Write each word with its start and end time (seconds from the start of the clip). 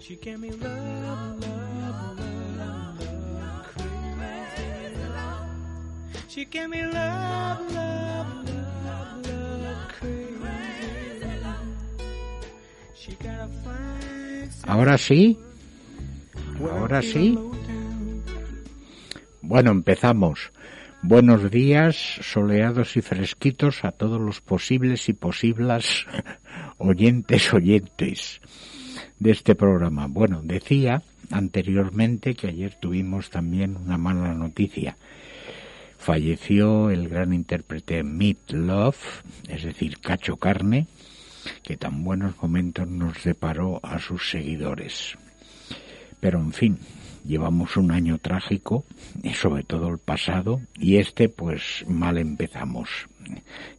She 0.00 0.16
gave 0.16 0.38
me 0.40 0.50
love, 0.50 1.40
love, 1.40 2.18
love, 2.58 2.98
love, 2.98 3.66
crazy. 3.74 4.24
She 6.28 6.44
gave 6.46 6.68
me 6.68 6.82
love, 6.82 7.60
love, 7.72 8.48
love, 8.48 9.26
love, 9.26 9.88
crazy. 9.88 10.30
She 12.94 13.12
got 13.22 13.40
a 13.40 13.48
fine. 13.62 14.50
Ahora 14.66 14.98
sí. 14.98 15.38
Ahora 16.60 17.02
sí. 17.02 17.38
Bueno, 19.42 19.70
empezamos. 19.70 20.50
Buenos 21.02 21.50
días, 21.50 21.96
soleados 22.20 22.96
y 22.96 23.00
fresquitos 23.00 23.84
a 23.84 23.92
todos 23.92 24.20
los 24.20 24.40
posibles 24.40 25.08
y 25.08 25.14
posibles 25.14 26.06
oyentes 26.80 27.52
oyentes 27.52 28.40
de 29.18 29.30
este 29.30 29.54
programa. 29.54 30.06
Bueno, 30.06 30.40
decía 30.42 31.02
anteriormente 31.30 32.34
que 32.34 32.48
ayer 32.48 32.74
tuvimos 32.80 33.30
también 33.30 33.76
una 33.76 33.98
mala 33.98 34.34
noticia. 34.34 34.96
Falleció 35.98 36.90
el 36.90 37.08
gran 37.08 37.32
intérprete 37.34 38.02
Meat 38.02 38.52
Love, 38.52 39.22
es 39.48 39.62
decir, 39.62 39.98
Cacho 40.00 40.36
Carne, 40.36 40.86
que 41.62 41.76
tan 41.76 42.02
buenos 42.02 42.34
momentos 42.42 42.88
nos 42.88 43.22
deparó 43.22 43.80
a 43.82 43.98
sus 43.98 44.30
seguidores. 44.30 45.16
Pero 46.18 46.40
en 46.40 46.52
fin, 46.52 46.78
llevamos 47.24 47.76
un 47.76 47.90
año 47.90 48.18
trágico, 48.18 48.84
sobre 49.34 49.62
todo 49.62 49.88
el 49.88 49.98
pasado, 49.98 50.60
y 50.78 50.96
este 50.96 51.28
pues 51.28 51.84
mal 51.86 52.16
empezamos. 52.16 52.88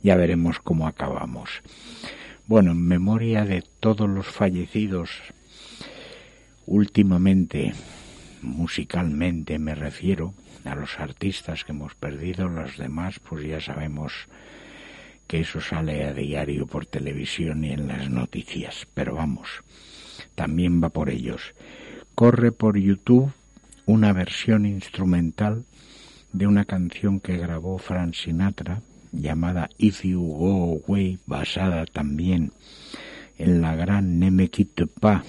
Ya 0.03 0.15
veremos 0.15 0.59
cómo 0.59 0.87
acabamos. 0.87 1.49
Bueno, 2.47 2.71
en 2.71 2.85
memoria 2.85 3.45
de 3.45 3.63
todos 3.79 4.09
los 4.09 4.27
fallecidos 4.27 5.09
últimamente, 6.65 7.73
musicalmente 8.41 9.59
me 9.59 9.75
refiero 9.75 10.33
a 10.65 10.75
los 10.75 10.99
artistas 10.99 11.63
que 11.63 11.71
hemos 11.71 11.95
perdido, 11.95 12.47
los 12.49 12.77
demás 12.77 13.19
pues 13.19 13.45
ya 13.45 13.61
sabemos 13.61 14.13
que 15.27 15.41
eso 15.41 15.61
sale 15.61 16.03
a 16.03 16.13
diario 16.13 16.67
por 16.67 16.85
televisión 16.85 17.63
y 17.63 17.71
en 17.71 17.87
las 17.87 18.09
noticias, 18.09 18.85
pero 18.93 19.15
vamos, 19.15 19.47
también 20.35 20.83
va 20.83 20.89
por 20.89 21.09
ellos. 21.09 21.53
Corre 22.15 22.51
por 22.51 22.77
YouTube 22.77 23.31
una 23.85 24.13
versión 24.13 24.65
instrumental 24.65 25.63
de 26.33 26.47
una 26.47 26.65
canción 26.65 27.19
que 27.19 27.37
grabó 27.37 27.77
Frank 27.77 28.13
Sinatra 28.13 28.81
llamada 29.11 29.69
If 29.77 30.03
You 30.03 30.21
Go 30.21 30.81
Away, 30.85 31.19
basada 31.25 31.85
también 31.85 32.51
en 33.37 33.61
la 33.61 33.75
gran 33.75 34.19
Ne 34.19 34.49
Pa 34.99 35.23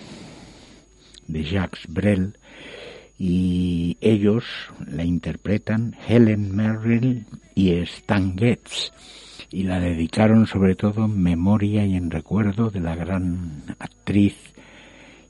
de 1.26 1.44
Jacques 1.44 1.86
Brel, 1.88 2.36
y 3.18 3.96
ellos 4.00 4.44
la 4.86 5.04
interpretan 5.04 5.96
Helen 6.08 6.54
Merrill 6.54 7.26
y 7.54 7.72
Stan 7.74 8.36
Getz, 8.36 8.92
y 9.50 9.64
la 9.64 9.80
dedicaron 9.80 10.46
sobre 10.46 10.74
todo 10.74 11.04
en 11.04 11.22
memoria 11.22 11.84
y 11.86 11.94
en 11.94 12.10
recuerdo 12.10 12.70
de 12.70 12.80
la 12.80 12.96
gran 12.96 13.62
actriz 13.78 14.34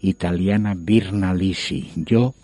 italiana 0.01 0.75
Birna 0.77 1.35
Lisi. 1.35 1.91
Yo 1.97 2.35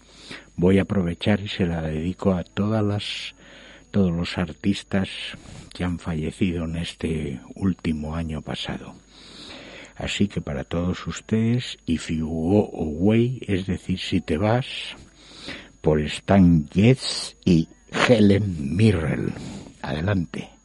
voy 0.57 0.79
a 0.79 0.83
aprovechar 0.83 1.41
y 1.41 1.49
se 1.49 1.67
la 1.67 1.83
dedico 1.83 2.33
a 2.33 2.45
todas 2.45 2.85
las 2.85 3.35
todos 3.91 4.13
los 4.13 4.39
artistas 4.39 5.09
que 5.73 5.85
han 5.85 5.99
fallecido 5.99 6.65
en 6.65 6.77
este 6.77 7.41
último 7.55 8.15
año 8.15 8.43
pasado. 8.43 8.95
Así 9.97 10.29
que 10.29 10.41
para 10.41 10.65
todos 10.65 11.07
ustedes, 11.07 11.79
If 11.87 12.11
You 12.11 12.29
Go 12.29 12.71
Away, 12.73 13.41
es 13.47 13.67
decir, 13.67 13.99
si 13.99 14.21
te 14.21 14.39
vas, 14.39 14.67
por 15.81 16.01
Stan 16.01 16.69
Getz 16.73 17.37
y 17.45 17.69
Helen 18.09 18.77
Mirrell. 18.77 19.33
Adelante. 19.83 20.58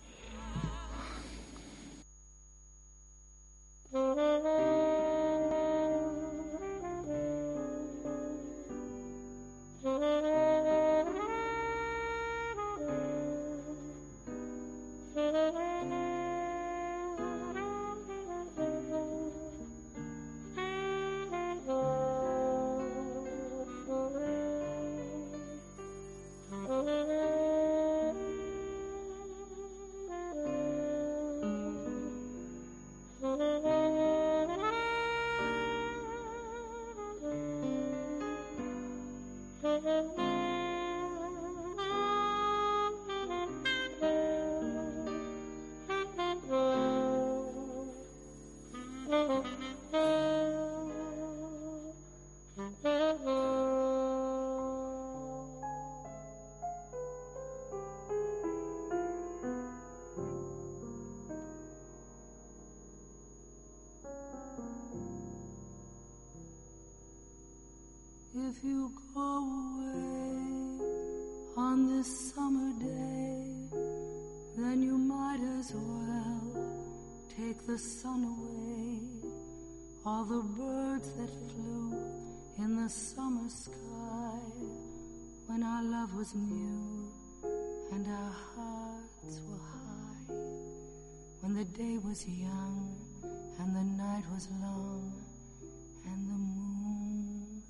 That 81.24 81.54
flew 81.54 81.98
in 82.58 82.76
the 82.76 82.90
summer 82.90 83.48
sky 83.48 84.40
when 85.48 85.64
our 85.64 85.84
love 85.84 86.14
was 86.16 86.36
new 86.36 87.08
and 87.94 88.06
our 88.08 88.36
hearts 88.56 89.40
were 89.48 89.64
high. 89.74 90.36
When 91.40 91.54
the 91.54 91.64
day 91.64 91.98
was 91.98 92.28
young 92.28 92.96
and 93.60 93.74
the 93.74 94.04
night 94.04 94.24
was 94.34 94.50
long 94.62 95.14
and 96.06 96.30
the 96.30 96.42
moon 96.58 97.64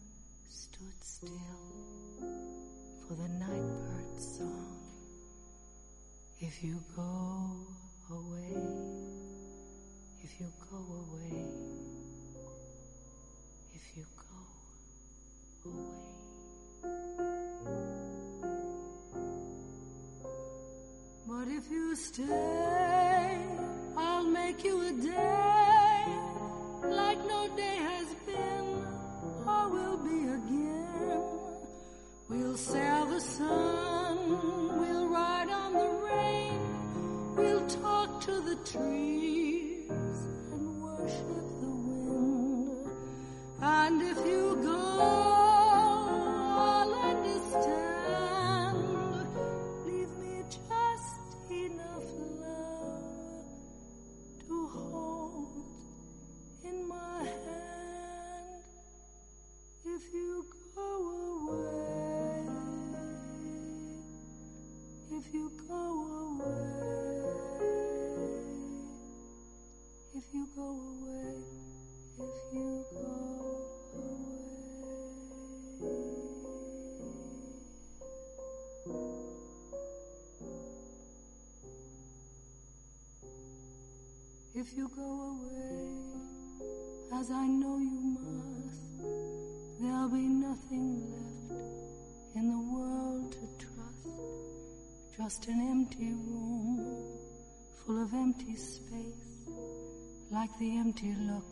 stood 0.49 0.97
still 1.01 1.61
for 3.07 3.13
the 3.13 3.29
night 3.37 3.67
bird's 3.85 4.37
song. 4.37 4.79
If 6.39 6.63
you 6.63 6.81
go 6.95 7.42
If 84.63 84.77
you 84.77 84.89
go 84.95 85.35
away, 85.35 87.19
as 87.19 87.29
I 87.31 87.45
know 87.47 87.79
you 87.79 87.99
must, 88.15 89.81
there'll 89.81 90.07
be 90.07 90.25
nothing 90.47 91.03
left 91.11 92.35
in 92.35 92.49
the 92.49 92.63
world 92.73 93.33
to 93.33 93.65
trust. 93.65 94.07
Just 95.17 95.47
an 95.49 95.59
empty 95.69 96.13
room 96.13 96.79
full 97.85 98.01
of 98.01 98.13
empty 98.13 98.55
space, 98.55 99.49
like 100.31 100.57
the 100.59 100.77
empty 100.77 101.13
look 101.19 101.49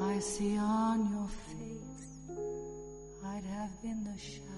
I 0.00 0.18
see 0.20 0.56
on 0.56 1.10
your 1.10 1.28
face. 1.52 2.08
I'd 3.22 3.44
have 3.44 3.82
been 3.82 4.02
the 4.02 4.18
shadow 4.18 4.55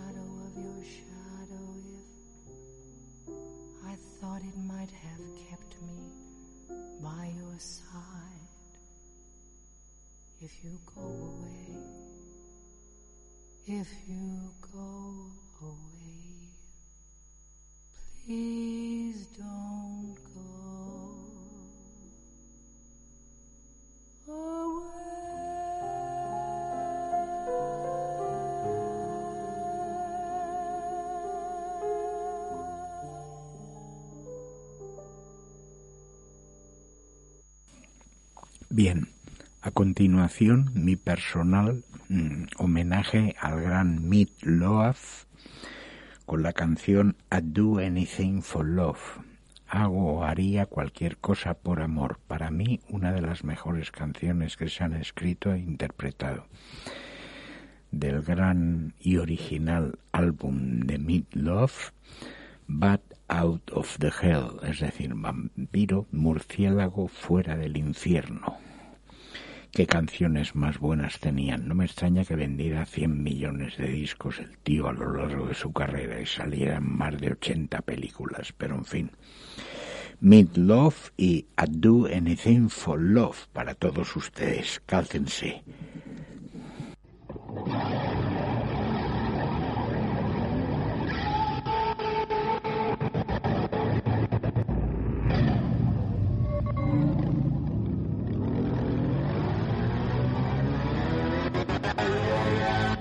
Bien, 38.78 39.08
a 39.60 39.72
continuación 39.72 40.70
mi 40.72 40.94
personal 40.94 41.82
mm, 42.08 42.44
homenaje 42.58 43.34
al 43.40 43.60
gran 43.60 44.08
Meat 44.08 44.28
Loaf 44.42 45.24
con 46.26 46.44
la 46.44 46.52
canción 46.52 47.16
I'd 47.32 47.42
Do 47.42 47.78
Anything 47.78 48.40
for 48.40 48.64
Love. 48.64 49.18
Hago 49.66 50.18
o 50.18 50.22
haría 50.22 50.66
cualquier 50.66 51.16
cosa 51.16 51.54
por 51.54 51.82
amor. 51.82 52.20
Para 52.28 52.52
mí, 52.52 52.78
una 52.88 53.10
de 53.10 53.20
las 53.20 53.42
mejores 53.42 53.90
canciones 53.90 54.56
que 54.56 54.68
se 54.68 54.84
han 54.84 54.92
escrito 54.92 55.52
e 55.52 55.58
interpretado. 55.58 56.46
Del 57.90 58.22
gran 58.22 58.94
y 59.00 59.16
original 59.16 59.98
álbum 60.12 60.82
de 60.82 60.98
Meat 60.98 61.34
Love, 61.34 61.90
Bat 62.68 63.02
Out 63.28 63.70
of 63.72 63.98
the 63.98 64.10
Hell, 64.22 64.58
es 64.62 64.80
decir, 64.80 65.12
vampiro, 65.14 66.06
murciélago 66.10 67.08
fuera 67.08 67.56
del 67.56 67.76
infierno. 67.76 68.56
Qué 69.70 69.86
canciones 69.86 70.54
más 70.54 70.78
buenas 70.78 71.20
tenían. 71.20 71.68
No 71.68 71.74
me 71.74 71.84
extraña 71.84 72.24
que 72.24 72.36
vendiera 72.36 72.86
100 72.86 73.22
millones 73.22 73.76
de 73.76 73.88
discos 73.88 74.38
el 74.38 74.56
tío 74.58 74.88
a 74.88 74.92
lo 74.92 75.12
largo 75.12 75.46
de 75.46 75.54
su 75.54 75.72
carrera 75.72 76.20
y 76.20 76.26
saliera 76.26 76.76
en 76.78 76.96
más 76.96 77.18
de 77.20 77.32
80 77.32 77.82
películas, 77.82 78.52
pero 78.56 78.74
en 78.76 78.84
fin. 78.84 79.10
Meet 80.20 80.56
Love 80.56 81.12
y 81.16 81.46
I 81.56 81.66
Do 81.68 82.06
Anything 82.06 82.68
for 82.70 82.98
Love 82.98 83.46
para 83.52 83.74
todos 83.74 84.16
ustedes. 84.16 84.82
Cálcense. 84.86 85.62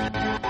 Would 0.10 0.42
do 0.42 0.47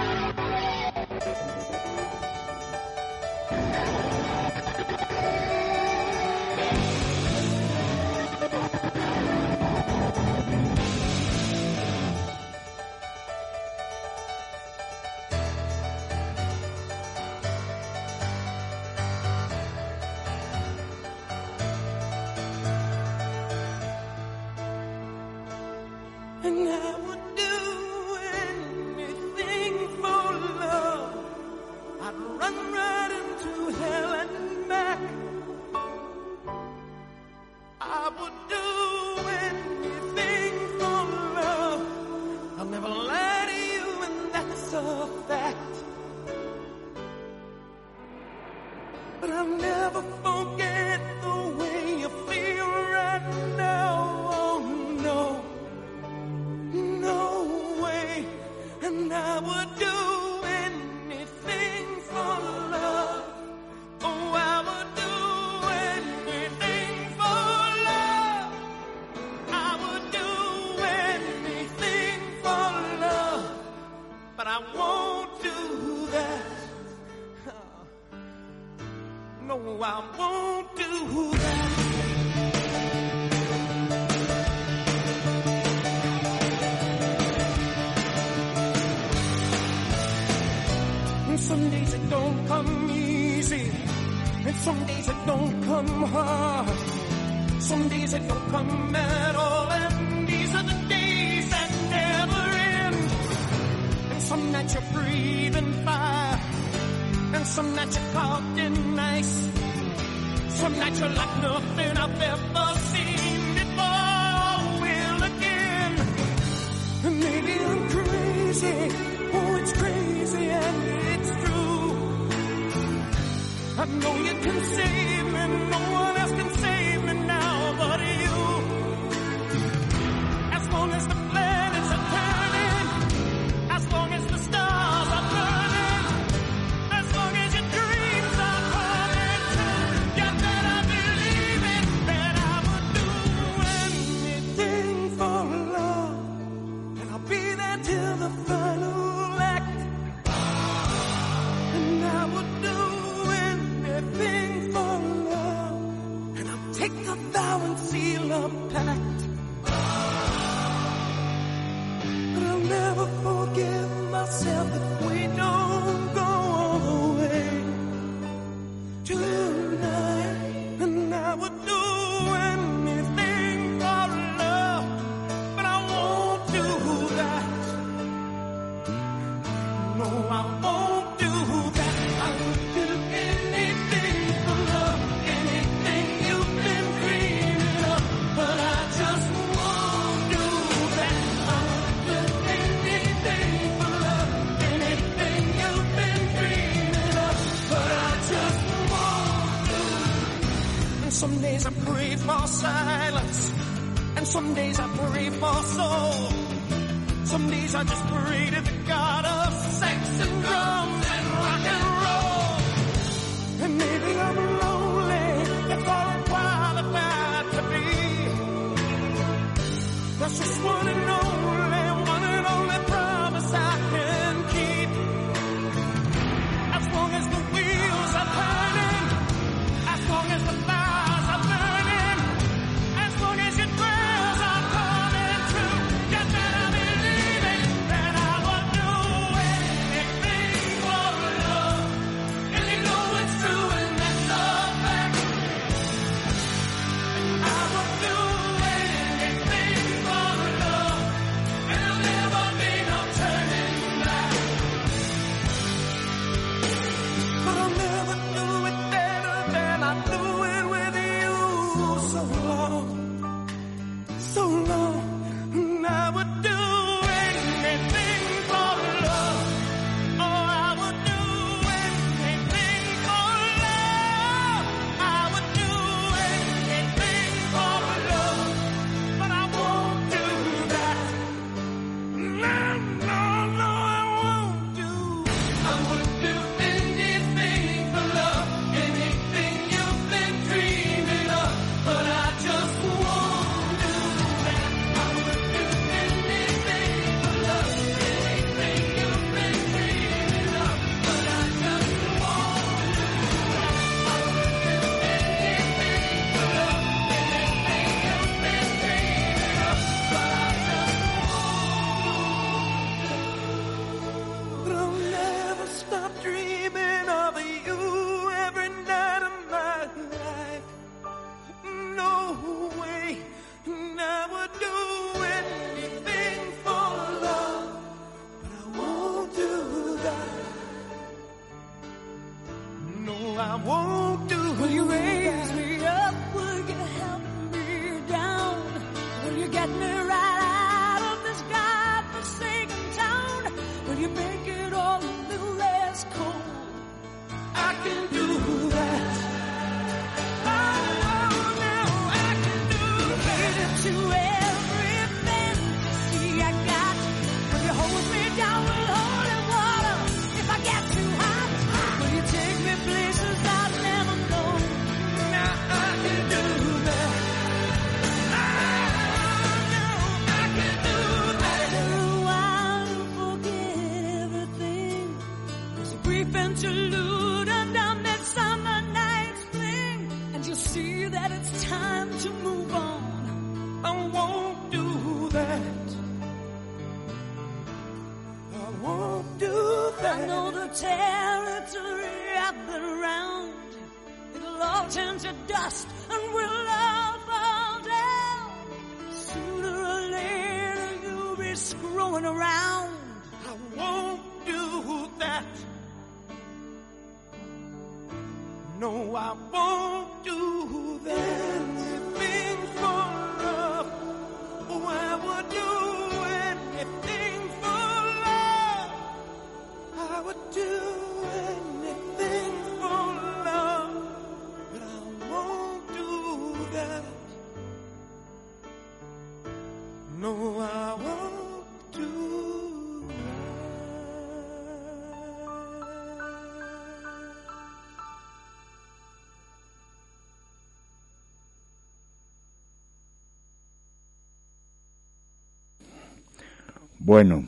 Bueno, 447.08 447.48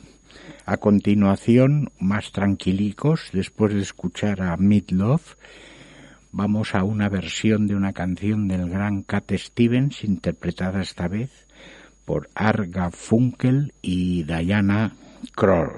a 0.64 0.78
continuación, 0.78 1.92
más 1.98 2.32
tranquilicos, 2.32 3.28
después 3.34 3.74
de 3.74 3.82
escuchar 3.82 4.40
a 4.40 4.56
Midlove, 4.56 5.36
vamos 6.32 6.74
a 6.74 6.82
una 6.82 7.10
versión 7.10 7.66
de 7.66 7.74
una 7.74 7.92
canción 7.92 8.48
del 8.48 8.70
gran 8.70 9.02
Cat 9.02 9.30
Stevens, 9.34 10.02
interpretada 10.02 10.80
esta 10.80 11.08
vez 11.08 11.46
por 12.06 12.30
Arga 12.34 12.90
Funkel 12.90 13.74
y 13.82 14.22
Diana 14.22 14.94
Kroll. 15.36 15.72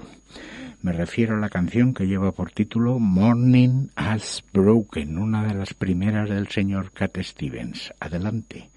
Me 0.82 0.92
refiero 0.92 1.34
a 1.34 1.40
la 1.40 1.48
canción 1.48 1.92
que 1.92 2.06
lleva 2.06 2.30
por 2.30 2.52
título 2.52 3.00
Morning 3.00 3.88
Has 3.96 4.44
Broken, 4.52 5.18
una 5.18 5.44
de 5.44 5.54
las 5.54 5.74
primeras 5.74 6.30
del 6.30 6.46
señor 6.46 6.92
Cat 6.92 7.18
Stevens. 7.20 7.92
Adelante. 7.98 8.70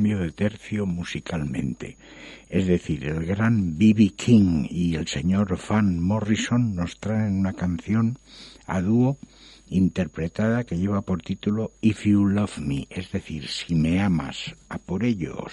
cambio 0.00 0.20
de 0.20 0.30
tercio 0.30 0.86
musicalmente. 0.86 1.98
Es 2.48 2.66
decir, 2.66 3.04
el 3.04 3.26
gran 3.26 3.76
B.B. 3.76 4.14
King 4.16 4.66
y 4.70 4.94
el 4.94 5.06
señor 5.06 5.58
Van 5.68 6.00
Morrison 6.00 6.74
nos 6.74 6.98
traen 6.98 7.38
una 7.38 7.52
canción 7.52 8.18
a 8.66 8.80
dúo 8.80 9.18
interpretada 9.68 10.64
que 10.64 10.78
lleva 10.78 11.02
por 11.02 11.20
título 11.20 11.72
If 11.82 12.06
You 12.06 12.24
Love 12.24 12.60
Me, 12.60 12.86
es 12.88 13.12
decir, 13.12 13.46
si 13.46 13.74
me 13.74 14.00
amas, 14.00 14.54
a 14.70 14.78
por 14.78 15.04
ellos. 15.04 15.52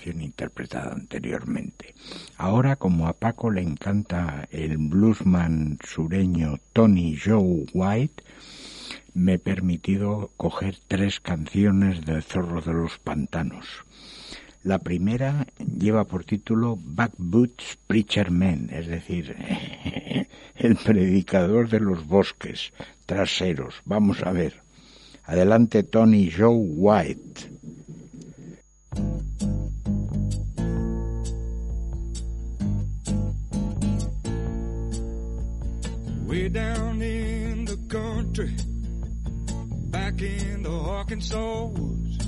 Canción 0.00 0.22
interpretada 0.22 0.92
anteriormente. 0.92 1.94
Ahora, 2.38 2.76
como 2.76 3.06
a 3.06 3.12
Paco 3.12 3.50
le 3.50 3.60
encanta 3.60 4.48
el 4.50 4.78
bluesman 4.78 5.78
sureño 5.84 6.58
Tony 6.72 7.18
Joe 7.22 7.66
White, 7.74 8.22
me 9.12 9.34
he 9.34 9.38
permitido 9.38 10.30
coger 10.38 10.76
tres 10.88 11.20
canciones 11.20 12.06
del 12.06 12.22
Zorro 12.22 12.62
de 12.62 12.72
los 12.72 12.98
Pantanos. 12.98 13.66
La 14.62 14.78
primera 14.78 15.46
lleva 15.58 16.04
por 16.04 16.24
título 16.24 16.78
Backwoods 16.82 17.78
Preacher 17.86 18.30
Man, 18.30 18.70
es 18.72 18.86
decir, 18.86 19.36
el 20.54 20.76
predicador 20.76 21.68
de 21.68 21.80
los 21.80 22.06
bosques 22.06 22.72
traseros. 23.04 23.74
Vamos 23.84 24.22
a 24.22 24.32
ver. 24.32 24.62
Adelante 25.24 25.82
Tony 25.82 26.30
Joe 26.30 26.56
White. 26.56 27.50
Way 36.30 36.48
down 36.48 37.02
in 37.02 37.64
the 37.64 37.76
country, 37.88 38.54
back 39.90 40.22
in 40.22 40.62
the 40.62 40.70
Arkansas 40.70 41.64
woods, 41.64 42.18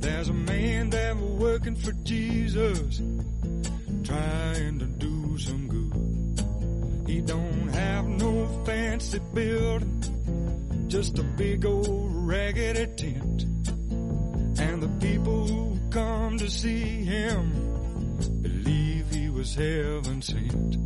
there's 0.00 0.28
a 0.28 0.32
man 0.32 0.90
that 0.90 1.16
was 1.16 1.30
working 1.30 1.76
for 1.76 1.92
Jesus, 2.02 3.00
trying 4.02 4.80
to 4.80 4.86
do 4.98 5.38
some 5.38 5.68
good. 5.68 7.08
He 7.08 7.20
don't 7.20 7.68
have 7.68 8.08
no 8.08 8.48
fancy 8.66 9.20
building, 9.32 10.88
just 10.88 11.16
a 11.20 11.22
big 11.22 11.64
old 11.64 12.10
raggedy 12.26 12.86
tent. 12.96 13.44
And 14.58 14.82
the 14.82 14.90
people 14.98 15.46
who 15.46 15.78
come 15.90 16.38
to 16.38 16.50
see 16.50 17.04
him 17.04 17.52
believe 18.42 19.08
he 19.12 19.30
was 19.30 19.54
heaven 19.54 20.20
sent 20.20 20.82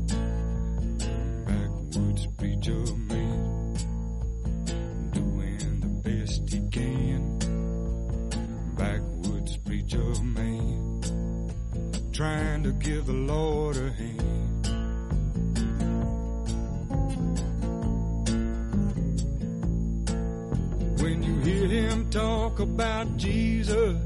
preacher 2.66 2.96
man, 2.96 3.74
doing 5.12 5.81
the 5.81 6.11
best 6.11 6.52
he 6.52 6.68
can. 6.68 7.38
Backwoods 8.76 9.57
preacher 9.59 10.22
man, 10.22 11.00
trying 12.12 12.64
to 12.64 12.72
give 12.72 13.07
the 13.07 13.12
Lord 13.12 13.76
a 13.76 13.90
hand. 13.92 14.66
When 21.00 21.22
you 21.22 21.38
hear 21.40 21.68
him 21.68 22.11
talk 22.11 22.59
about 22.59 23.16
Jesus, 23.16 23.96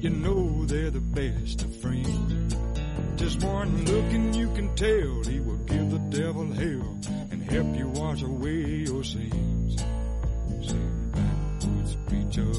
you 0.00 0.10
know 0.10 0.64
they're 0.64 0.90
the 0.90 1.00
best 1.00 1.62
of 1.62 1.76
friends. 1.76 2.56
Just 3.14 3.44
one 3.44 3.84
look 3.84 4.12
and 4.12 4.34
you 4.34 4.52
can 4.54 4.74
tell 4.74 5.22
he 5.32 5.38
will 5.38 5.62
give 5.66 5.90
the 5.90 5.98
devil 6.10 6.52
hell 6.52 6.96
help 7.50 7.76
you 7.76 7.88
wash 7.88 8.22
away 8.22 8.84
your 8.86 9.04
sins. 9.04 9.80
Sing 10.62 11.12
backwoods 11.12 11.96
preacher 12.06 12.52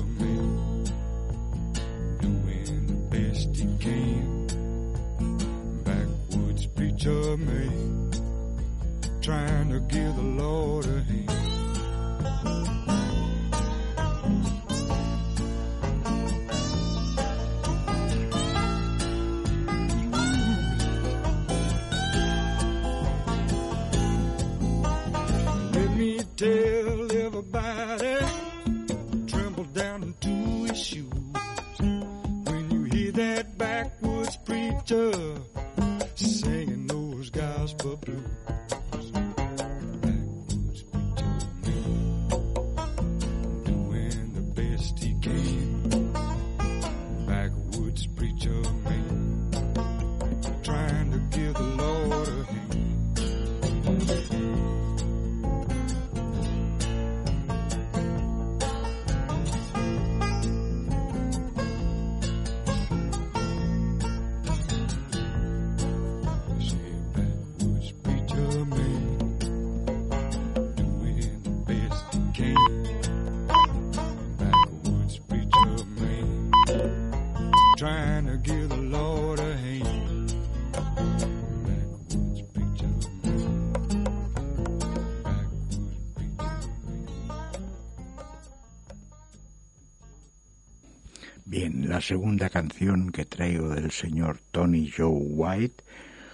Bien, 91.46 91.88
la 91.88 92.02
segunda 92.02 92.50
canción 92.50 93.12
que 93.12 93.26
traigo 93.26 93.70
del 93.70 93.92
señor 93.92 94.40
Tony 94.50 94.90
Joe 94.90 95.12
White, 95.12 95.84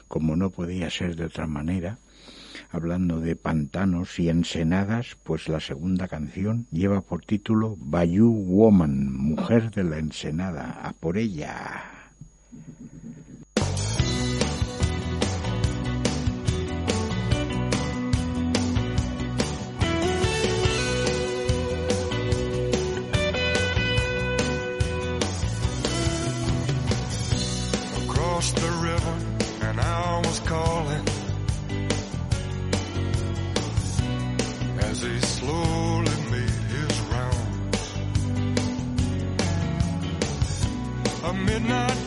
como 0.08 0.38
no 0.38 0.50
podía 0.50 0.90
ser 0.90 1.18
de 1.18 1.26
otra 1.26 1.46
manera, 1.46 1.98
hablando 2.74 3.20
de 3.20 3.36
pantanos 3.36 4.20
y 4.20 4.30
ensenadas, 4.30 5.16
pues 5.24 5.48
la 5.48 5.60
segunda 5.60 6.08
canción 6.08 6.66
lleva 6.72 7.02
por 7.02 7.24
título 7.24 7.76
Bayou 7.78 8.34
Woman, 8.34 9.14
mujer 9.14 9.70
de 9.70 9.84
la 9.84 10.00
ensenada, 10.00 10.80
a 10.84 10.92
por 10.94 11.18
ella. 11.20 11.84
Across 28.04 28.54
the 28.54 28.72
river, 28.82 29.16
and 29.62 29.80
I 29.80 30.22
was 30.26 30.40
called. 30.40 30.83
midnight. 41.60 42.03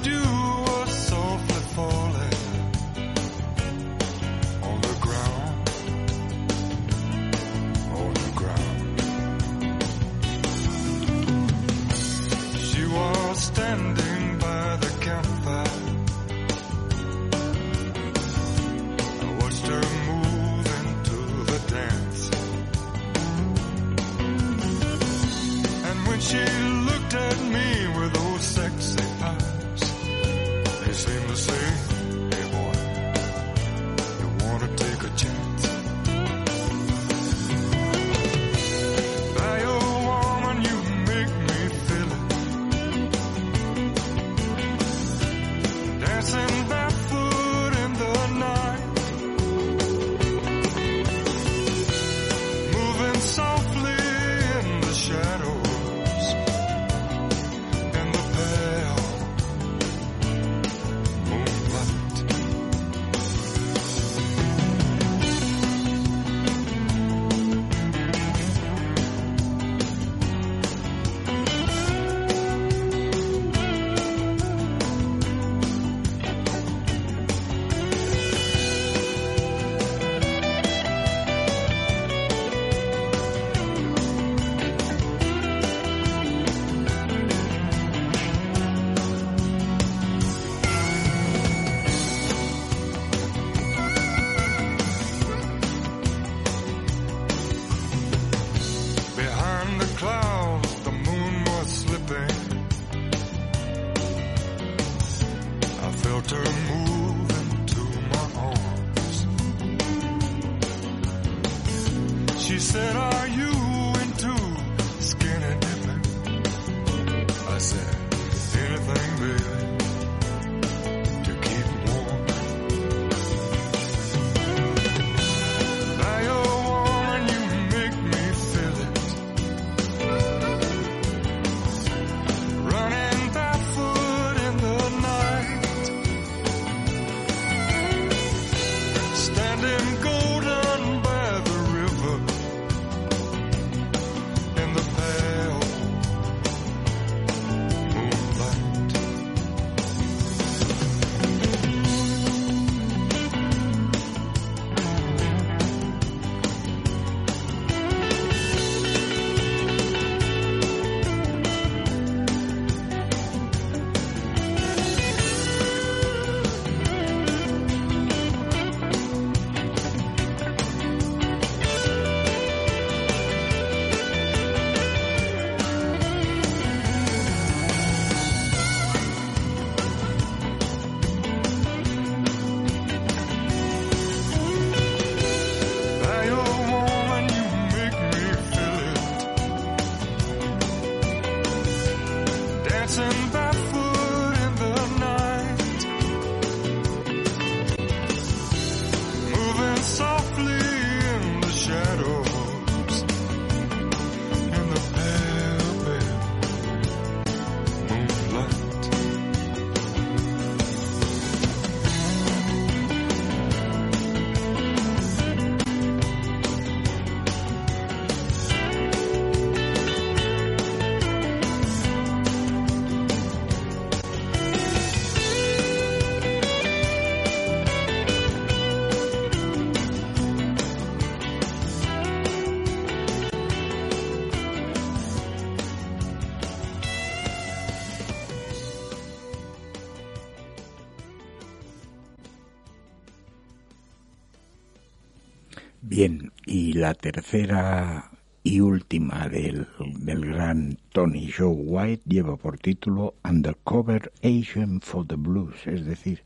la 246.86 246.94
tercera 246.94 248.12
y 248.44 248.60
última 248.60 249.28
del, 249.28 249.66
del 249.98 250.24
gran 250.24 250.78
Tony 250.92 251.28
Joe 251.36 251.52
White 251.52 252.04
lleva 252.06 252.36
por 252.36 252.58
título 252.58 253.16
Undercover 253.24 254.12
Agent 254.22 254.84
for 254.84 255.04
the 255.04 255.16
Blues, 255.16 255.66
es 255.66 255.84
decir, 255.84 256.22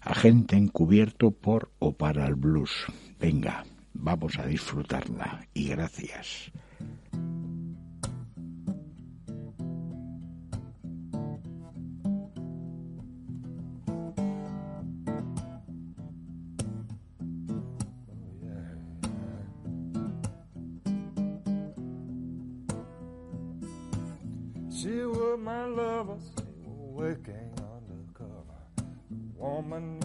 agente 0.00 0.56
encubierto 0.56 1.32
por 1.32 1.70
o 1.80 1.92
para 1.92 2.26
el 2.26 2.34
blues. 2.34 2.86
Venga, 3.20 3.66
vamos 3.92 4.38
a 4.38 4.46
disfrutarla 4.46 5.46
y 5.52 5.68
gracias. 5.68 6.50
She 25.34 25.40
my 25.40 25.64
lover, 25.64 26.16
working 26.64 27.50
undercover. 27.74 28.60
Woman 29.34 29.98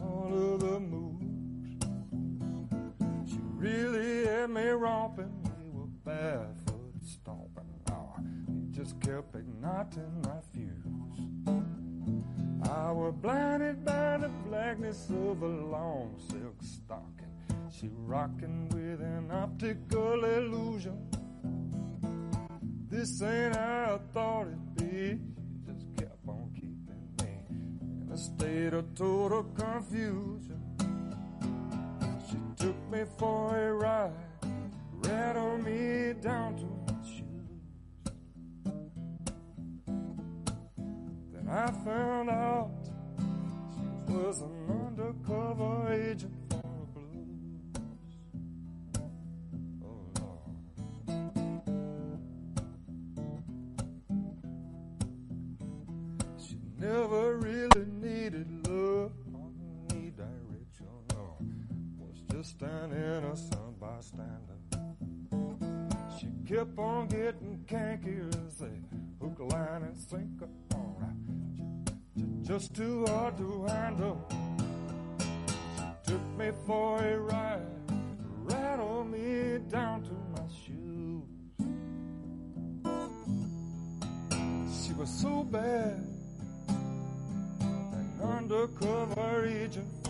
of 0.00 0.60
the 0.60 0.80
moves. 0.80 1.84
She 3.30 3.38
really 3.54 4.24
had 4.24 4.48
me 4.48 4.68
romping, 4.68 5.30
we 5.44 5.78
were 5.78 5.88
barefoot 6.06 6.94
stomping. 7.04 7.68
Oh, 7.90 8.14
he 8.48 8.74
just 8.74 8.98
kept 9.00 9.36
igniting 9.36 10.22
my 10.22 10.40
fuse. 10.54 11.20
I 12.70 12.92
was 12.92 13.12
blinded 13.20 13.84
by 13.84 14.16
the 14.16 14.30
blackness 14.48 15.10
of 15.10 15.42
a 15.42 15.46
long 15.46 16.14
silk 16.30 16.56
stocking. 16.62 17.28
She 17.70 17.90
rocking 17.92 18.70
with 18.70 19.02
an 19.02 19.30
optical 19.32 20.24
illusion. 20.24 20.96
This 22.92 23.22
ain't 23.22 23.56
how 23.56 23.98
I 23.98 24.12
thought 24.12 24.48
it'd 24.48 24.74
be. 24.74 25.18
She 25.18 25.72
just 25.72 25.86
kept 25.96 26.28
on 26.28 26.50
keeping 26.54 27.08
me 27.22 27.32
in 27.48 28.12
a 28.12 28.18
state 28.18 28.74
of 28.74 28.94
total 28.94 29.44
confusion. 29.44 30.60
She 32.28 32.36
took 32.62 32.76
me 32.90 33.04
for 33.16 33.56
a 33.56 33.72
ride, 33.72 34.12
rattled 34.92 35.64
me 35.64 36.12
down 36.20 36.56
to 36.56 36.66
my 36.86 37.02
shoes. 37.02 37.62
Then 41.32 41.48
I 41.48 41.70
found 41.86 42.28
out 42.28 42.72
she 44.06 44.12
was 44.12 44.42
an 44.42 44.68
undercover 44.68 45.94
agent 45.94 46.41
bystander. 64.16 64.58
She 66.18 66.28
kept 66.46 66.78
on 66.78 67.08
getting 67.08 67.64
canky 67.66 68.18
as 68.46 68.60
a 68.62 68.70
hook, 69.22 69.38
line, 69.52 69.82
and 69.82 69.96
sinker. 69.96 70.48
All 70.74 70.96
right, 71.00 72.42
just 72.42 72.74
too 72.74 73.04
hard 73.06 73.36
to 73.38 73.64
handle. 73.64 74.26
She 75.76 76.12
took 76.12 76.38
me 76.38 76.50
for 76.66 77.02
a 77.02 77.18
ride, 77.18 77.62
rattled 78.44 79.10
me 79.10 79.58
down 79.70 80.02
to 80.02 80.12
my 80.34 80.46
shoes. 80.64 81.28
She 84.86 84.92
was 84.94 85.10
so 85.10 85.44
bad, 85.44 86.06
an 87.58 88.20
undercover 88.22 89.46
agent 89.46 90.01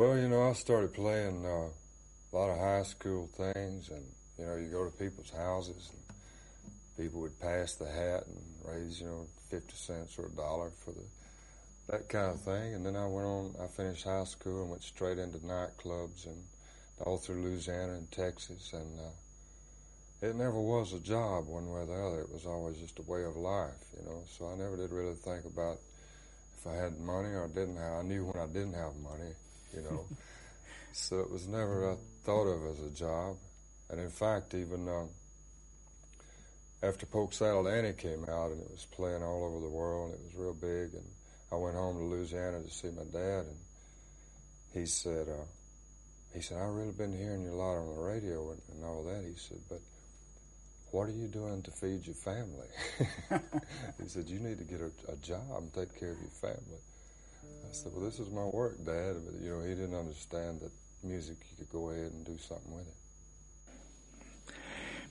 Well, 0.00 0.16
you 0.16 0.30
know, 0.30 0.48
I 0.48 0.54
started 0.54 0.94
playing 0.94 1.44
uh, 1.44 1.68
a 1.68 2.32
lot 2.32 2.48
of 2.48 2.56
high 2.56 2.84
school 2.84 3.28
things, 3.36 3.90
and 3.90 4.02
you 4.38 4.46
know, 4.46 4.56
you 4.56 4.68
go 4.68 4.86
to 4.86 4.90
people's 4.90 5.28
houses, 5.28 5.90
and 5.92 6.16
people 6.96 7.20
would 7.20 7.38
pass 7.38 7.74
the 7.74 7.84
hat 7.84 8.24
and 8.26 8.40
raise, 8.64 8.98
you 9.02 9.08
know, 9.08 9.26
fifty 9.50 9.76
cents 9.76 10.18
or 10.18 10.24
a 10.24 10.30
dollar 10.30 10.70
for 10.70 10.92
the 10.92 11.04
that 11.92 12.08
kind 12.08 12.30
of 12.30 12.40
thing. 12.40 12.72
And 12.72 12.86
then 12.86 12.96
I 12.96 13.06
went 13.08 13.26
on. 13.26 13.54
I 13.62 13.66
finished 13.66 14.04
high 14.04 14.24
school 14.24 14.62
and 14.62 14.70
went 14.70 14.82
straight 14.84 15.18
into 15.18 15.36
nightclubs 15.36 16.24
and 16.24 16.44
all 17.04 17.18
through 17.18 17.42
Louisiana 17.42 17.92
and 17.92 18.10
Texas, 18.10 18.72
and 18.72 19.00
uh, 19.00 20.26
it 20.26 20.34
never 20.34 20.58
was 20.58 20.94
a 20.94 21.00
job 21.00 21.46
one 21.46 21.70
way 21.70 21.80
or 21.80 21.84
the 21.84 21.92
other. 21.92 22.20
It 22.20 22.32
was 22.32 22.46
always 22.46 22.78
just 22.78 22.98
a 23.00 23.02
way 23.02 23.24
of 23.24 23.36
life, 23.36 23.84
you 23.98 24.06
know. 24.06 24.22
So 24.38 24.48
I 24.48 24.56
never 24.56 24.78
did 24.78 24.92
really 24.92 25.12
think 25.12 25.44
about 25.44 25.76
if 26.56 26.66
I 26.66 26.74
had 26.76 26.98
money 27.00 27.34
or 27.34 27.48
didn't 27.48 27.76
have. 27.76 27.98
I 27.98 28.02
knew 28.02 28.24
when 28.24 28.42
I 28.42 28.46
didn't 28.46 28.72
have 28.72 28.96
money, 28.96 29.34
you 29.74 29.82
know. 29.82 30.04
so 30.92 31.20
it 31.20 31.30
was 31.30 31.46
never 31.46 31.96
thought 32.24 32.46
of 32.46 32.66
as 32.66 32.82
a 32.82 32.90
job. 32.90 33.36
And 33.90 34.00
in 34.00 34.10
fact, 34.10 34.54
even 34.54 34.88
uh, 34.88 35.06
after 36.82 37.06
Polk 37.06 37.32
Saddle 37.32 37.68
Annie 37.68 37.92
came 37.92 38.24
out 38.24 38.52
and 38.52 38.60
it 38.60 38.70
was 38.70 38.86
playing 38.92 39.22
all 39.22 39.44
over 39.44 39.60
the 39.60 39.68
world, 39.68 40.12
and 40.12 40.20
it 40.20 40.24
was 40.24 40.34
real 40.34 40.54
big. 40.54 40.94
And 40.94 41.04
I 41.52 41.56
went 41.56 41.76
home 41.76 41.98
to 41.98 42.04
Louisiana 42.04 42.62
to 42.62 42.70
see 42.70 42.88
my 42.88 43.04
dad, 43.12 43.46
and 43.46 43.56
he 44.72 44.86
said, 44.86 45.28
uh, 45.28 45.44
he 46.34 46.40
said, 46.40 46.58
I've 46.58 46.70
really 46.70 46.92
been 46.92 47.12
hearing 47.12 47.42
you 47.42 47.50
a 47.50 47.58
lot 47.58 47.76
on 47.76 47.94
the 47.94 48.00
radio 48.00 48.50
and, 48.52 48.62
and 48.72 48.84
all 48.84 49.02
that. 49.04 49.24
He 49.24 49.34
said, 49.36 49.58
but 49.68 49.80
what 50.92 51.08
are 51.08 51.12
you 51.12 51.26
doing 51.26 51.62
to 51.62 51.70
feed 51.70 52.06
your 52.06 52.14
family? 52.14 52.68
he 54.02 54.08
said, 54.08 54.28
you 54.28 54.38
need 54.38 54.58
to 54.58 54.64
get 54.64 54.80
a, 54.80 55.12
a 55.12 55.16
job 55.16 55.40
and 55.58 55.72
take 55.72 55.98
care 55.98 56.12
of 56.12 56.20
your 56.20 56.30
family. 56.30 56.80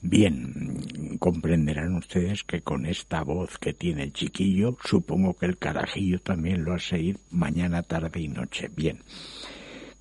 Bien, 0.02 1.18
comprenderán 1.20 1.96
ustedes 1.96 2.46
que 2.46 2.62
con 2.62 2.86
esta 2.86 3.22
voz 3.24 3.58
que 3.58 3.74
tiene 3.74 4.04
el 4.04 4.14
chiquillo, 4.14 4.78
supongo 4.84 5.34
que 5.34 5.46
el 5.46 5.58
carajillo 5.58 6.22
también 6.22 6.64
lo 6.64 6.74
hace 6.74 7.00
ir 7.00 7.20
mañana, 7.32 7.84
tarde 7.84 8.22
y 8.22 8.30
noche. 8.30 8.70
Bien, 8.74 9.04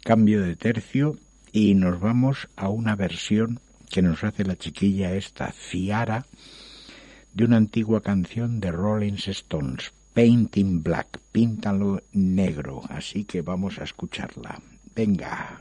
cambio 0.04 0.40
de 0.42 0.54
tercio 0.54 1.16
y 1.50 1.74
nos 1.74 1.98
vamos 1.98 2.48
a 2.54 2.68
una 2.68 2.94
versión 2.94 3.58
que 3.90 4.02
nos 4.02 4.22
hace 4.22 4.44
la 4.44 4.56
chiquilla 4.56 5.14
esta, 5.14 5.50
Ciara, 5.52 6.26
de 7.34 7.44
una 7.44 7.56
antigua 7.56 8.00
canción 8.00 8.60
de 8.60 8.70
Rolling 8.70 9.14
Stones, 9.14 9.92
Painting 10.14 10.82
Black, 10.82 11.18
píntalo 11.32 12.02
negro. 12.12 12.82
Así 12.88 13.24
que 13.24 13.42
vamos 13.42 13.78
a 13.78 13.84
escucharla. 13.84 14.60
Venga. 14.94 15.60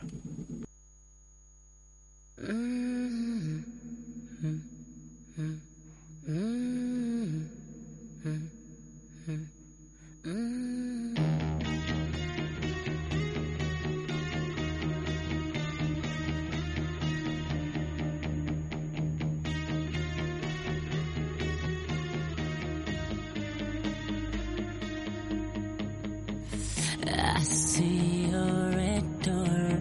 I 27.38 27.44
see 27.44 28.32
your 28.32 28.72
red 28.72 29.22
door. 29.22 29.80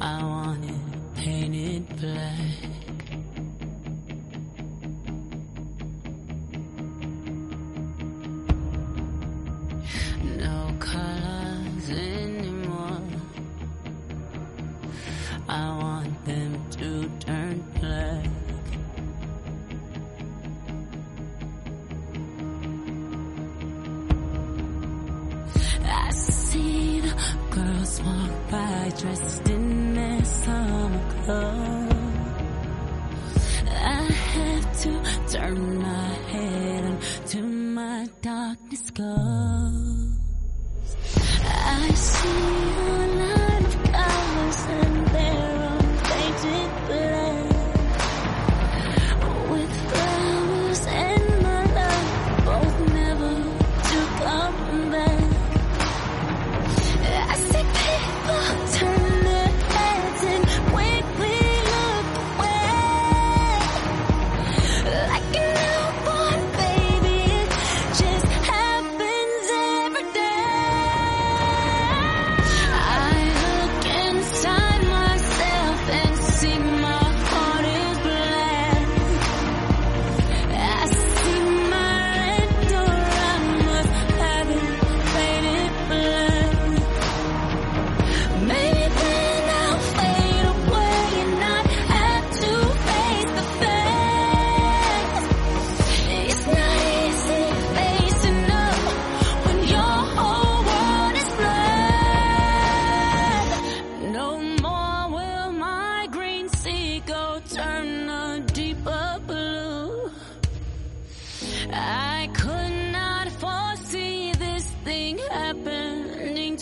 I 0.00 0.22
want 0.22 0.64
it 0.70 1.14
painted 1.16 1.96
black. 1.96 2.83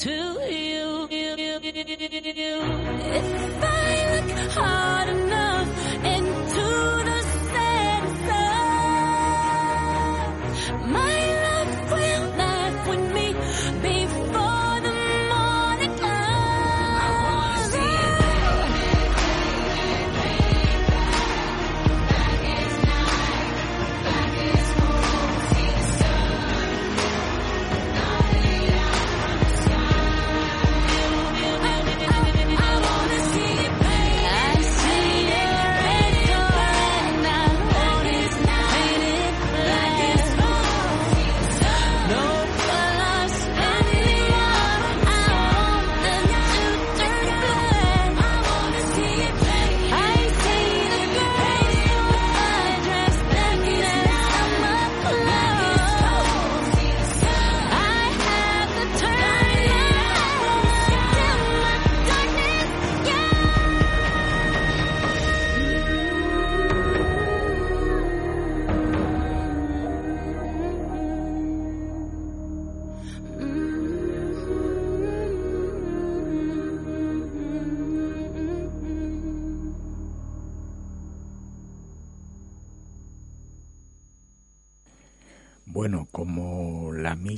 To 0.03 0.42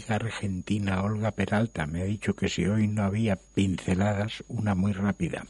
amiga 0.04 0.16
argentina 0.16 1.02
Olga 1.02 1.30
Peralta 1.30 1.86
me 1.86 2.02
ha 2.02 2.04
dicho 2.04 2.34
que 2.34 2.48
si 2.48 2.66
hoy 2.66 2.88
no 2.88 3.04
había 3.04 3.36
pinceladas, 3.36 4.42
una 4.48 4.74
muy 4.74 4.92
rápida. 4.92 5.46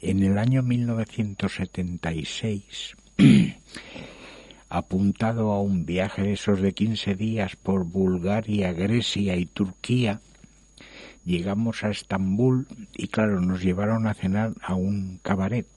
En 0.00 0.22
el 0.22 0.38
año 0.38 0.62
1976, 0.62 2.96
apuntado 4.68 5.52
a 5.52 5.60
un 5.60 5.84
viaje 5.86 6.22
de 6.22 6.32
esos 6.32 6.60
de 6.60 6.72
15 6.72 7.14
días 7.14 7.54
por 7.54 7.84
Bulgaria, 7.84 8.72
Grecia 8.72 9.36
y 9.36 9.46
Turquía, 9.46 10.20
llegamos 11.24 11.84
a 11.84 11.90
Estambul 11.90 12.66
y 12.94 13.06
claro, 13.08 13.40
nos 13.40 13.62
llevaron 13.62 14.08
a 14.08 14.14
cenar 14.14 14.54
a 14.60 14.74
un 14.74 15.20
cabaret. 15.22 15.68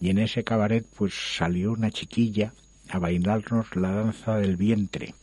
Y 0.00 0.10
en 0.10 0.18
ese 0.18 0.42
cabaret 0.42 0.84
pues 0.96 1.14
salió 1.36 1.70
una 1.72 1.92
chiquilla 1.92 2.52
a 2.88 2.98
bailarnos 2.98 3.76
la 3.76 3.92
danza 3.92 4.38
del 4.38 4.56
vientre. 4.56 5.14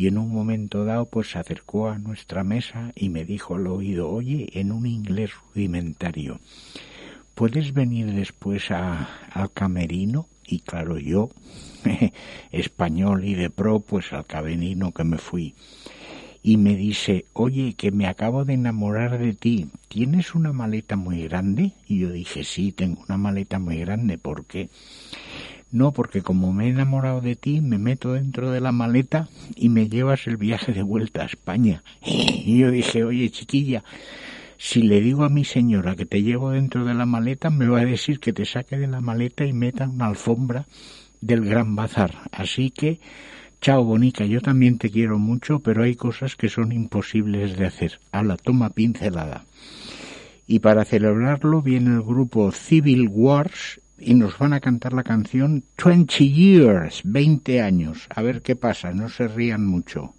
Y 0.00 0.06
en 0.06 0.16
un 0.16 0.30
momento 0.30 0.86
dado 0.86 1.04
pues 1.04 1.30
se 1.30 1.38
acercó 1.38 1.90
a 1.90 1.98
nuestra 1.98 2.42
mesa 2.42 2.90
y 2.96 3.10
me 3.10 3.26
dijo 3.26 3.56
al 3.56 3.66
oído, 3.66 4.08
oye, 4.08 4.48
en 4.54 4.72
un 4.72 4.86
inglés 4.86 5.32
rudimentario, 5.52 6.40
¿puedes 7.34 7.74
venir 7.74 8.10
después 8.14 8.70
a, 8.70 9.10
al 9.30 9.52
camerino? 9.52 10.26
Y 10.46 10.60
claro, 10.60 10.98
yo, 10.98 11.28
español 12.50 13.26
y 13.26 13.34
de 13.34 13.50
pro, 13.50 13.80
pues 13.80 14.14
al 14.14 14.24
camerino 14.24 14.92
que 14.92 15.04
me 15.04 15.18
fui. 15.18 15.54
Y 16.42 16.56
me 16.56 16.76
dice, 16.76 17.26
oye, 17.34 17.74
que 17.74 17.90
me 17.90 18.06
acabo 18.06 18.46
de 18.46 18.54
enamorar 18.54 19.18
de 19.18 19.34
ti, 19.34 19.68
¿tienes 19.88 20.34
una 20.34 20.54
maleta 20.54 20.96
muy 20.96 21.24
grande? 21.24 21.72
Y 21.86 21.98
yo 21.98 22.10
dije, 22.10 22.44
sí, 22.44 22.72
tengo 22.72 23.02
una 23.06 23.18
maleta 23.18 23.58
muy 23.58 23.76
grande, 23.76 24.16
¿por 24.16 24.46
qué? 24.46 24.70
No, 25.72 25.92
porque 25.92 26.22
como 26.22 26.52
me 26.52 26.66
he 26.66 26.70
enamorado 26.70 27.20
de 27.20 27.36
ti, 27.36 27.60
me 27.60 27.78
meto 27.78 28.12
dentro 28.12 28.50
de 28.50 28.60
la 28.60 28.72
maleta 28.72 29.28
y 29.54 29.68
me 29.68 29.88
llevas 29.88 30.26
el 30.26 30.36
viaje 30.36 30.72
de 30.72 30.82
vuelta 30.82 31.22
a 31.22 31.26
España. 31.26 31.84
Y 32.02 32.58
yo 32.58 32.70
dije, 32.70 33.04
oye, 33.04 33.30
chiquilla, 33.30 33.84
si 34.58 34.82
le 34.82 35.00
digo 35.00 35.24
a 35.24 35.28
mi 35.28 35.44
señora 35.44 35.94
que 35.94 36.06
te 36.06 36.22
llevo 36.22 36.50
dentro 36.50 36.84
de 36.84 36.94
la 36.94 37.06
maleta, 37.06 37.50
me 37.50 37.68
va 37.68 37.80
a 37.80 37.84
decir 37.84 38.18
que 38.18 38.32
te 38.32 38.44
saque 38.44 38.78
de 38.78 38.88
la 38.88 39.00
maleta 39.00 39.44
y 39.44 39.52
meta 39.52 39.88
una 39.88 40.06
alfombra 40.06 40.66
del 41.20 41.44
Gran 41.44 41.76
Bazar. 41.76 42.14
Así 42.32 42.70
que, 42.70 42.98
chao, 43.60 43.84
bonica, 43.84 44.26
yo 44.26 44.40
también 44.40 44.76
te 44.76 44.90
quiero 44.90 45.18
mucho, 45.18 45.60
pero 45.60 45.84
hay 45.84 45.94
cosas 45.94 46.34
que 46.34 46.48
son 46.48 46.72
imposibles 46.72 47.56
de 47.56 47.66
hacer. 47.66 48.00
A 48.10 48.24
la 48.24 48.36
toma 48.36 48.70
pincelada. 48.70 49.44
Y 50.46 50.58
para 50.58 50.84
celebrarlo 50.84 51.62
viene 51.62 51.94
el 51.94 52.02
grupo 52.02 52.50
Civil 52.50 53.08
Wars 53.08 53.79
y 54.00 54.14
nos 54.14 54.38
van 54.38 54.52
a 54.52 54.60
cantar 54.60 54.92
la 54.92 55.04
canción 55.04 55.64
20 55.82 56.28
Years, 56.28 57.02
20 57.04 57.60
años. 57.60 58.06
A 58.08 58.22
ver 58.22 58.42
qué 58.42 58.56
pasa, 58.56 58.92
no 58.92 59.08
se 59.08 59.28
rían 59.28 59.66
mucho. 59.66 60.14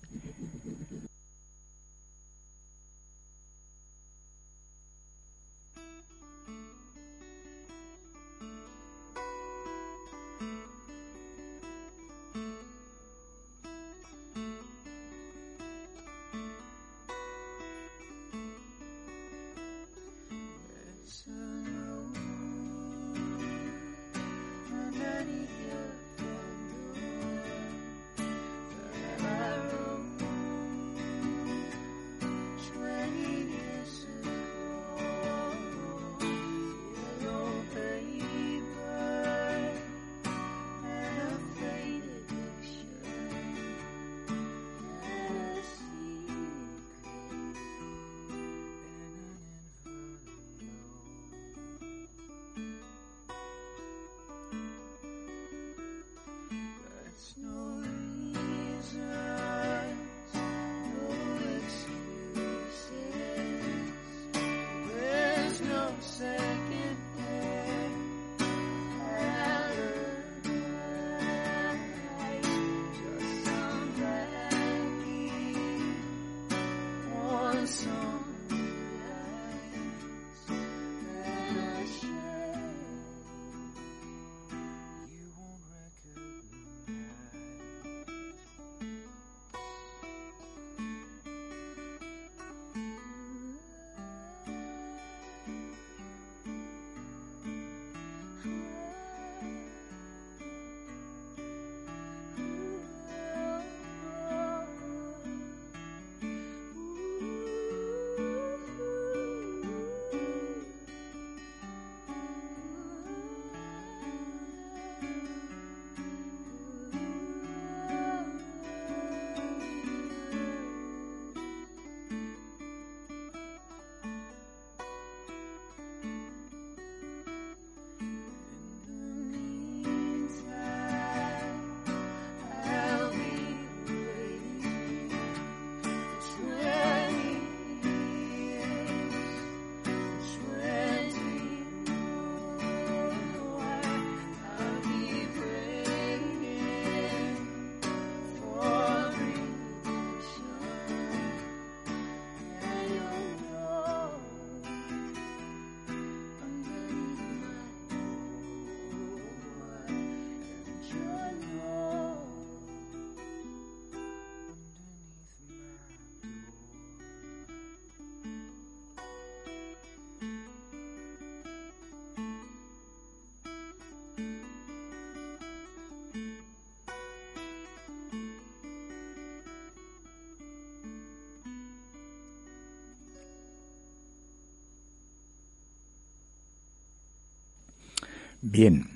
Bien, 188.43 188.89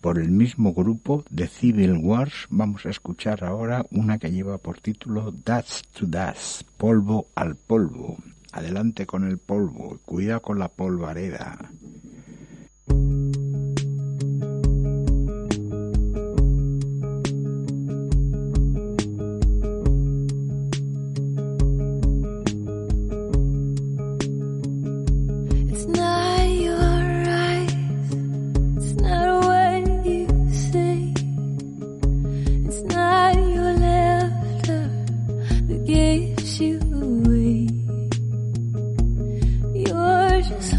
por 0.00 0.18
el 0.18 0.30
mismo 0.30 0.74
grupo 0.74 1.24
de 1.30 1.46
Civil 1.46 1.98
Wars 1.98 2.48
vamos 2.50 2.84
a 2.84 2.90
escuchar 2.90 3.44
ahora 3.44 3.86
una 3.92 4.18
que 4.18 4.32
lleva 4.32 4.58
por 4.58 4.80
título 4.80 5.30
Dust 5.30 5.86
to 5.96 6.06
Dust, 6.06 6.62
polvo 6.76 7.28
al 7.36 7.54
polvo. 7.54 8.16
Adelante 8.50 9.06
con 9.06 9.22
el 9.22 9.38
polvo, 9.38 10.00
cuida 10.04 10.40
con 10.40 10.58
la 10.58 10.66
polvareda. 10.66 11.67
Gives 36.16 36.60
you 36.60 36.80
away. 36.92 37.68
You're 39.74 40.40
just 40.40 40.72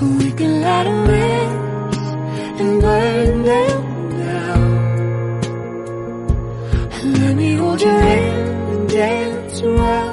We 0.00 0.30
can 0.32 0.60
light 0.60 0.86
a 0.86 0.90
match 1.08 1.96
and 2.60 2.82
burn 2.82 3.42
them 3.42 3.82
down. 4.10 5.40
Let 7.20 7.34
me 7.34 7.54
hold 7.54 7.80
your 7.80 7.98
hand 7.98 8.72
and 8.72 8.88
dance 8.90 9.62
around 9.62 10.05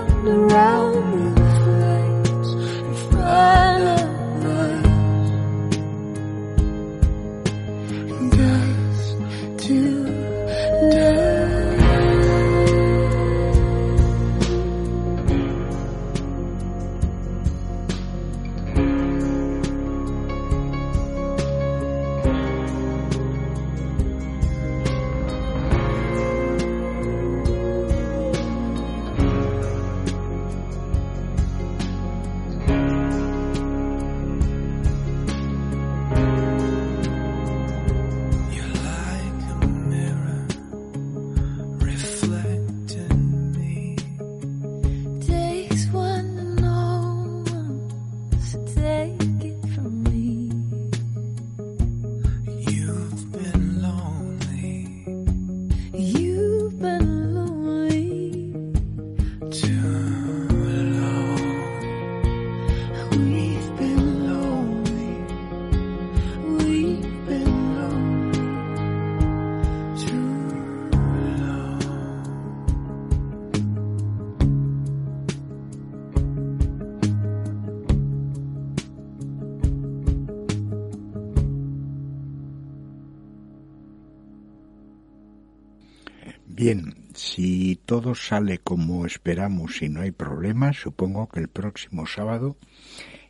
sale 88.15 88.59
como 88.59 89.05
esperamos 89.05 89.81
y 89.81 89.89
no 89.89 90.01
hay 90.01 90.11
problemas, 90.11 90.77
supongo 90.77 91.27
que 91.29 91.39
el 91.39 91.47
próximo 91.47 92.05
sábado 92.05 92.57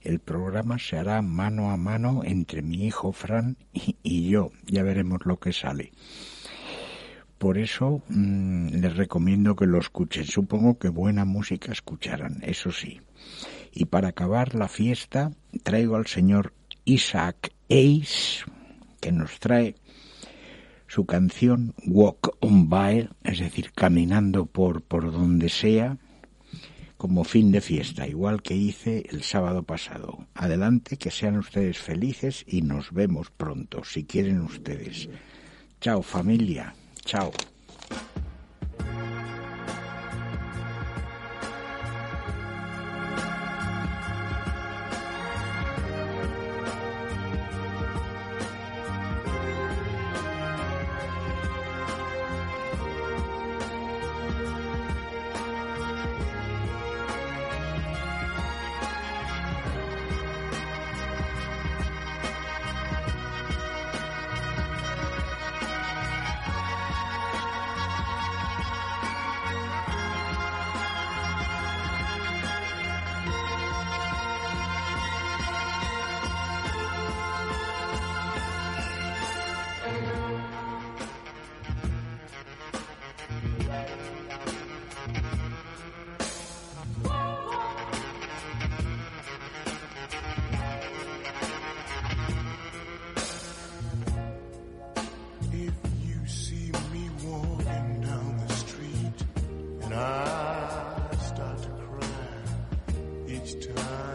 el 0.01 0.19
programa 0.19 0.79
se 0.79 0.97
hará 0.97 1.21
mano 1.21 1.71
a 1.71 1.77
mano 1.77 2.21
entre 2.25 2.61
mi 2.61 2.85
hijo 2.85 3.11
Fran 3.13 3.57
y, 3.73 3.95
y 4.03 4.29
yo. 4.29 4.51
Ya 4.65 4.83
veremos 4.83 5.19
lo 5.25 5.39
que 5.39 5.53
sale. 5.53 5.91
Por 7.37 7.57
eso 7.57 8.01
mm, 8.09 8.67
les 8.67 8.95
recomiendo 8.95 9.55
que 9.55 9.65
lo 9.65 9.79
escuchen. 9.79 10.25
Supongo 10.25 10.77
que 10.77 10.89
buena 10.89 11.25
música 11.25 11.71
escucharán, 11.71 12.39
eso 12.41 12.71
sí. 12.71 13.01
Y 13.73 13.85
para 13.85 14.09
acabar 14.09 14.55
la 14.55 14.67
fiesta, 14.67 15.31
traigo 15.63 15.95
al 15.95 16.07
señor 16.07 16.53
Isaac 16.85 17.51
Ace, 17.69 18.45
que 19.01 19.11
nos 19.11 19.39
trae 19.39 19.75
su 20.93 21.07
canción 21.07 21.73
Walk 21.87 22.37
on 22.39 22.69
By, 22.69 23.09
es 23.23 23.39
decir, 23.39 23.71
caminando 23.73 24.45
por, 24.45 24.83
por 24.83 25.11
donde 25.11 25.49
sea, 25.49 25.97
como 26.97 27.23
fin 27.23 27.51
de 27.51 27.61
fiesta, 27.61 28.07
igual 28.07 28.43
que 28.43 28.55
hice 28.55 29.03
el 29.09 29.23
sábado 29.23 29.63
pasado. 29.63 30.27
Adelante, 30.35 30.97
que 30.97 31.09
sean 31.09 31.39
ustedes 31.39 31.79
felices 31.79 32.45
y 32.47 32.61
nos 32.61 32.91
vemos 32.91 33.31
pronto, 33.31 33.83
si 33.83 34.03
quieren 34.03 34.41
ustedes. 34.41 35.09
Chao 35.81 36.03
familia, 36.03 36.75
chao. 37.03 37.31
each 103.45 103.67
time. 103.75 104.12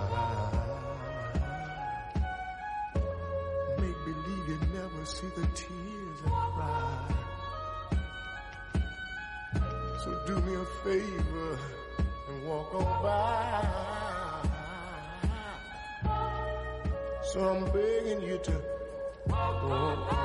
Make 3.81 3.99
believe 4.05 4.45
you 4.49 4.59
never 4.75 5.05
see 5.05 5.31
the 5.37 5.47
tears 5.55 6.19
I 6.27 6.29
cry. 6.55 7.07
So 10.05 10.09
do 10.27 10.35
me 10.41 10.55
a 10.55 10.65
favor 10.85 11.59
and 12.29 12.37
walk 12.47 12.75
on 12.75 13.03
by. 13.03 13.67
So 17.33 17.39
I'm 17.49 17.65
begging 17.73 18.23
you 18.23 18.39
to 18.39 18.80
walk 19.31 19.63
on 19.65 19.97
by. 20.09 20.19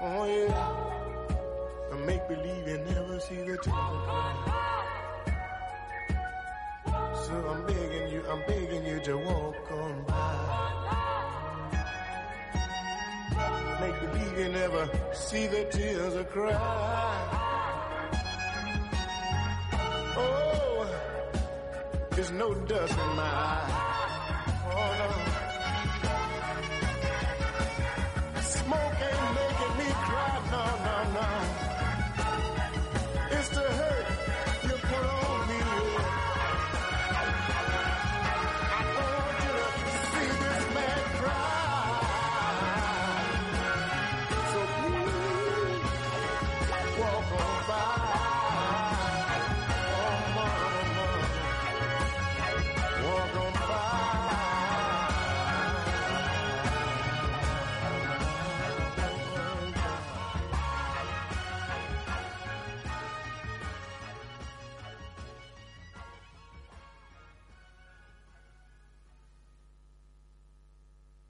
Oh 0.00 0.24
yeah. 0.26 1.92
And 1.92 2.06
make 2.06 2.26
believe 2.28 2.68
you 2.68 2.78
never 2.78 3.20
see 3.20 3.36
the 3.36 3.56
tears 3.58 3.66
I 3.66 3.72
cry. 4.06 4.34
So 7.26 7.34
I'm 7.50 7.66
begging 7.66 8.08
you, 8.12 8.22
I'm 8.30 8.42
begging 8.46 8.84
you 8.86 9.00
to 9.00 9.16
walk 9.18 9.70
on 9.72 10.04
by. 10.04 10.12
Make 13.80 14.00
believe 14.00 14.38
you 14.38 14.48
never 14.48 14.88
see 15.12 15.46
the 15.46 15.64
tears 15.64 16.14
I 16.16 16.24
cry. 16.24 16.52
Oh, 20.18 20.88
there's 22.10 22.30
no 22.30 22.54
dust 22.54 22.92
in 22.92 23.16
my 23.16 23.22
eye. 23.22 23.62
Oh 23.62 23.90
no. 23.90 23.95